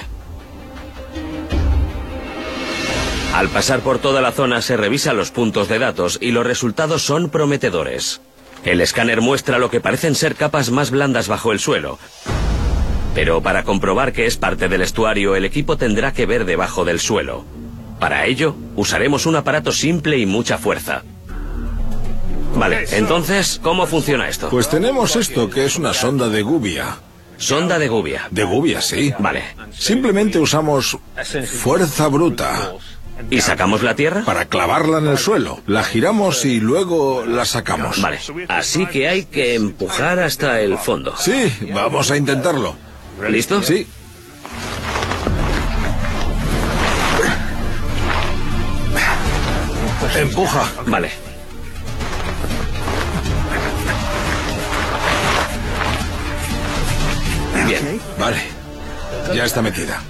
[3.34, 7.02] Al pasar por toda la zona se revisan los puntos de datos y los resultados
[7.02, 8.22] son prometedores.
[8.64, 11.98] El escáner muestra lo que parecen ser capas más blandas bajo el suelo.
[13.16, 17.00] Pero para comprobar que es parte del estuario, el equipo tendrá que ver debajo del
[17.00, 17.44] suelo.
[18.00, 21.04] Para ello, usaremos un aparato simple y mucha fuerza.
[22.56, 24.50] Vale, entonces, ¿cómo funciona esto?
[24.50, 26.98] Pues tenemos esto que es una sonda de gubia.
[27.38, 28.28] Sonda de gubia.
[28.32, 29.14] De gubia, sí.
[29.20, 29.44] Vale.
[29.72, 30.98] Simplemente usamos
[31.46, 32.74] fuerza bruta
[33.30, 34.24] ¿Y sacamos la tierra?
[34.26, 35.62] para clavarla en el suelo.
[35.68, 38.02] La giramos y luego la sacamos.
[38.02, 38.20] Vale.
[38.48, 41.16] Así que hay que empujar hasta el fondo.
[41.18, 42.76] Sí, vamos a intentarlo.
[43.30, 43.62] ¿Listo?
[43.62, 43.88] Sí.
[50.16, 50.72] Empuja.
[50.86, 51.33] Vale.
[58.24, 58.42] Vale.
[59.36, 60.02] Ya está metida.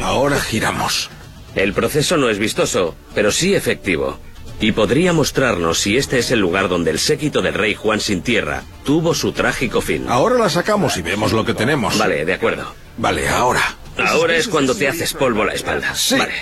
[0.00, 1.10] Ahora giramos.
[1.56, 4.20] El proceso no es vistoso, pero sí efectivo.
[4.60, 8.22] Y podría mostrarnos si este es el lugar donde el séquito del rey Juan sin
[8.22, 10.06] tierra tuvo su trágico fin.
[10.08, 11.98] Ahora la sacamos y vemos lo que tenemos.
[11.98, 12.72] Vale, de acuerdo.
[12.98, 13.78] Vale, ahora.
[13.98, 15.92] Ahora es cuando te haces polvo la espalda.
[15.96, 16.16] Sí.
[16.16, 16.34] Vale.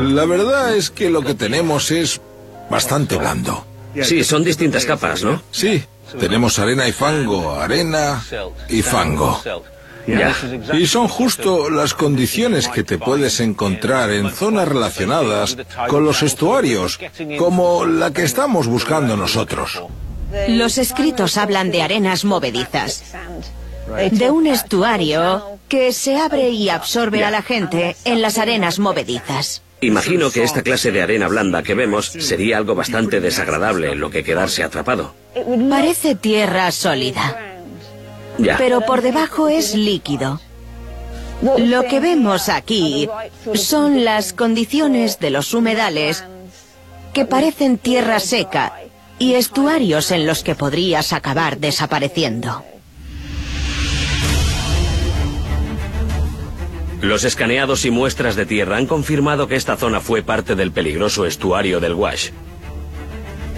[0.00, 2.20] La verdad es que lo que tenemos es
[2.70, 3.64] bastante blando.
[4.02, 5.42] Sí, son distintas capas, ¿no?
[5.50, 5.82] Sí,
[6.18, 8.22] tenemos arena y fango, arena
[8.68, 9.40] y fango.
[10.72, 15.56] Y son justo las condiciones que te puedes encontrar en zonas relacionadas
[15.88, 16.98] con los estuarios,
[17.38, 19.82] como la que estamos buscando nosotros.
[20.48, 23.02] Los escritos hablan de arenas movedizas,
[24.10, 29.62] de un estuario que se abre y absorbe a la gente en las arenas movedizas.
[29.82, 34.10] Imagino que esta clase de arena blanda que vemos sería algo bastante desagradable en lo
[34.10, 35.14] que quedarse atrapado.
[35.70, 37.56] Parece tierra sólida,
[38.38, 38.56] Ya.
[38.58, 40.40] pero por debajo es líquido.
[41.56, 43.08] Lo que vemos aquí
[43.54, 46.24] son las condiciones de los humedales
[47.14, 48.74] que parecen tierra seca
[49.18, 52.62] y estuarios en los que podrías acabar desapareciendo.
[57.02, 61.24] Los escaneados y muestras de tierra han confirmado que esta zona fue parte del peligroso
[61.24, 62.30] estuario del Wash.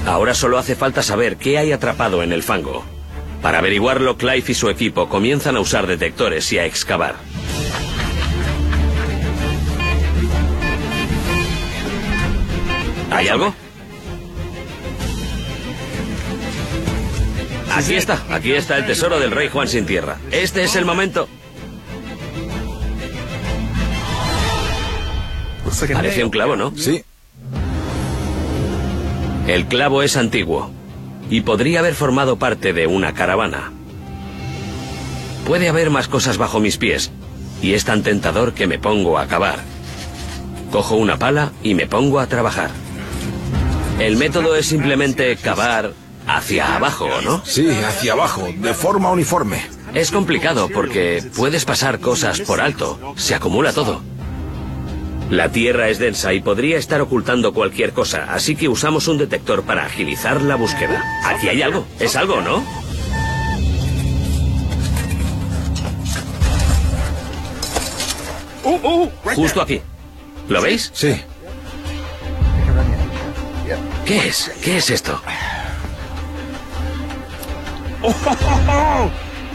[0.06, 2.84] Ahora solo hace falta saber qué hay atrapado en el fango.
[3.40, 7.16] Para averiguarlo, Clive y su equipo comienzan a usar detectores y a excavar.
[13.10, 13.54] ¿Hay algo?
[17.74, 20.18] Aquí está, aquí está el tesoro del rey Juan sin tierra.
[20.30, 21.28] Este es el momento.
[25.92, 26.72] Parece un clavo, ¿no?
[26.76, 27.04] Sí,
[29.46, 30.70] El clavo es antiguo
[31.30, 33.72] y podría haber formado parte de una caravana.
[35.46, 37.10] Puede haber más cosas bajo mis pies
[37.60, 39.58] y es tan tentador que me pongo a cavar.
[40.70, 42.70] Cojo una pala y me pongo a trabajar.
[43.98, 45.92] El método es simplemente cavar
[46.26, 47.42] hacia abajo, ¿no?
[47.44, 49.62] sí, hacia abajo, de forma uniforme.
[49.94, 54.02] Es complicado porque puedes pasar cosas por alto, se acumula todo.
[55.32, 59.62] La tierra es densa y podría estar ocultando cualquier cosa, así que usamos un detector
[59.62, 61.02] para agilizar la búsqueda.
[61.24, 62.62] Aquí hay algo, es algo, ¿no?
[69.34, 69.80] Justo aquí.
[70.50, 70.90] ¿Lo veis?
[70.92, 71.18] Sí,
[74.04, 74.52] ¿Qué es?
[74.62, 75.18] ¿Qué es esto?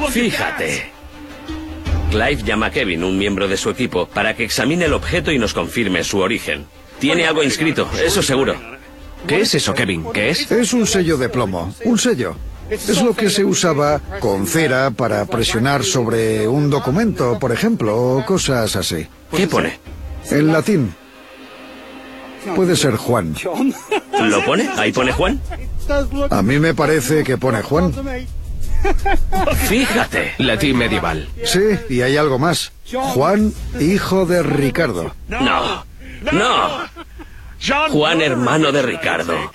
[0.09, 0.96] Fíjate.
[2.09, 5.39] Clive llama a Kevin, un miembro de su equipo, para que examine el objeto y
[5.39, 6.65] nos confirme su origen.
[6.99, 8.55] Tiene algo inscrito, eso seguro.
[9.27, 10.05] ¿Qué es eso, Kevin?
[10.13, 10.49] ¿Qué es?
[10.51, 12.35] Es un sello de plomo, un sello.
[12.69, 18.25] Es lo que se usaba con cera para presionar sobre un documento, por ejemplo, o
[18.25, 19.07] cosas así.
[19.35, 19.79] ¿Qué pone?
[20.29, 20.93] En latín.
[22.55, 23.35] Puede ser Juan.
[24.21, 24.69] ¿Lo pone?
[24.77, 25.41] ¿Ahí pone Juan?
[26.29, 27.93] A mí me parece que pone Juan.
[29.67, 30.33] Fíjate.
[30.37, 31.27] Latín medieval.
[31.43, 31.59] Sí,
[31.89, 32.71] y hay algo más.
[32.91, 35.13] Juan, hijo de Ricardo.
[35.27, 35.85] No.
[36.31, 36.87] No.
[37.89, 39.51] Juan, hermano de Ricardo.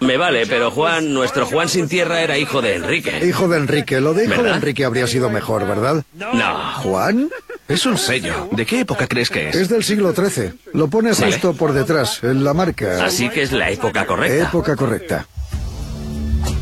[0.00, 3.20] Me vale, pero Juan, nuestro Juan sin tierra era hijo de Enrique.
[3.26, 4.00] Hijo de Enrique.
[4.00, 4.50] Lo de hijo de.
[4.50, 6.04] Enrique habría sido mejor, ¿verdad?
[6.14, 6.72] No.
[6.82, 7.28] ¿Juan?
[7.66, 8.48] Es un sello.
[8.52, 9.56] ¿De qué época crees que es?
[9.56, 10.52] Es del siglo XIII.
[10.72, 11.26] Lo pone Vale.
[11.32, 13.04] justo por detrás, en la marca.
[13.04, 14.48] Así que es la época correcta.
[14.48, 15.26] Época correcta.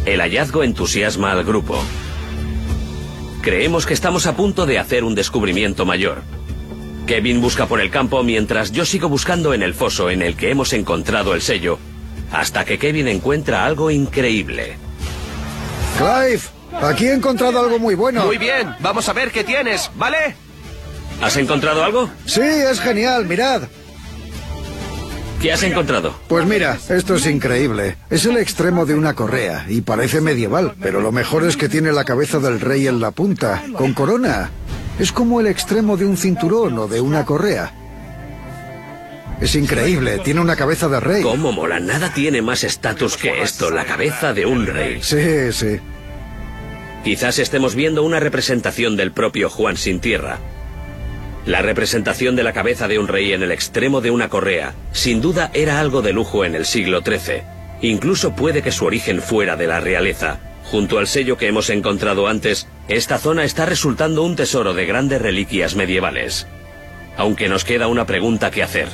[0.07, 1.77] El hallazgo entusiasma al grupo.
[3.43, 6.23] Creemos que estamos a punto de hacer un descubrimiento mayor.
[7.09, 10.51] Kevin busca por el campo mientras yo sigo buscando en el foso en el que
[10.51, 11.81] hemos encontrado el sello,
[12.33, 14.77] hasta que Kevin encuentra algo increíble.
[15.99, 16.41] Clive,
[16.83, 18.27] aquí he encontrado algo muy bueno.
[18.27, 20.37] Muy bien, vamos a ver qué tienes, ¿vale?
[21.21, 22.11] ¿Has encontrado algo?
[22.27, 23.63] Sí, es genial, mirad.
[25.41, 26.15] ¿Qué has encontrado?
[26.29, 27.97] Pues mira, esto es increíble.
[28.11, 31.93] Es el extremo de una correa y parece medieval, pero lo mejor es que tiene
[31.93, 34.51] la cabeza del rey en la punta, con corona.
[34.99, 37.73] Es como el extremo de un cinturón o de una correa.
[39.41, 41.23] Es increíble, tiene una cabeza de rey.
[41.23, 41.79] ¿Cómo mola?
[41.79, 45.01] Nada tiene más estatus que esto, la cabeza de un rey.
[45.03, 45.79] Sí, sí.
[47.05, 50.39] Quizás estemos viendo una representación del propio Juan sin tierra.
[51.47, 55.21] La representación de la cabeza de un rey en el extremo de una correa, sin
[55.21, 57.43] duda era algo de lujo en el siglo XIII.
[57.83, 60.41] Incluso puede que su origen fuera de la realeza.
[60.65, 65.23] Junto al sello que hemos encontrado antes, esta zona está resultando un tesoro de grandes
[65.23, 66.49] reliquias medievales.
[67.17, 68.89] Aunque nos queda una pregunta que hacer.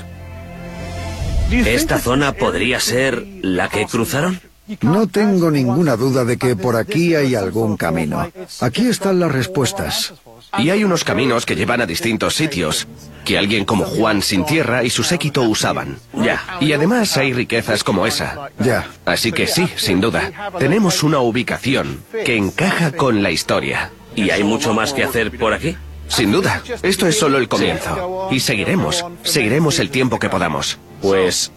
[1.50, 4.38] ¿Esta zona podría ser la que cruzaron?
[4.82, 8.30] No tengo ninguna duda de que por aquí hay algún camino.
[8.60, 10.12] Aquí están las respuestas.
[10.58, 12.86] Y hay unos caminos que llevan a distintos sitios,
[13.24, 15.98] que alguien como Juan sin tierra y su séquito usaban.
[16.12, 16.42] Ya.
[16.60, 18.50] Y además hay riquezas como esa.
[18.58, 18.88] Ya.
[19.04, 23.90] Así que sí, sin duda, tenemos una ubicación que encaja con la historia.
[24.14, 25.76] ¿Y hay mucho más que hacer por aquí?
[26.08, 28.28] Sin duda, esto es solo el comienzo.
[28.30, 30.78] Y seguiremos, seguiremos el tiempo que podamos.
[31.00, 31.50] Pues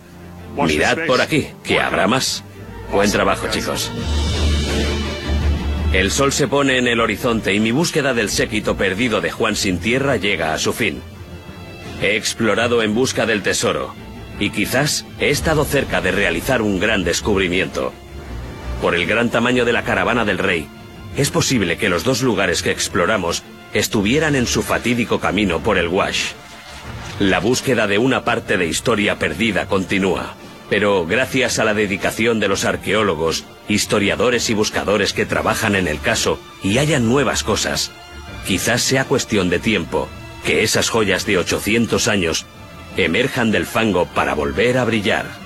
[0.56, 2.44] mirad por aquí, que habrá más.
[2.92, 3.92] Buen trabajo, chicos.
[5.96, 9.56] El sol se pone en el horizonte y mi búsqueda del séquito perdido de Juan
[9.56, 11.02] sin tierra llega a su fin.
[12.02, 13.96] He explorado en busca del tesoro
[14.38, 17.94] y quizás he estado cerca de realizar un gran descubrimiento.
[18.82, 20.68] Por el gran tamaño de la caravana del rey,
[21.16, 23.44] es posible que los dos lugares que exploramos
[23.74, 26.34] estuvieran en su fatídico camino por el Wash.
[27.20, 30.36] La búsqueda de una parte de historia perdida continúa.
[30.70, 36.00] Pero gracias a la dedicación de los arqueólogos, historiadores y buscadores que trabajan en el
[36.00, 37.92] caso y hayan nuevas cosas,
[38.48, 40.10] quizás sea cuestión de tiempo
[40.44, 42.46] que esas joyas de 800 años
[42.98, 45.45] emerjan del fango para volver a brillar.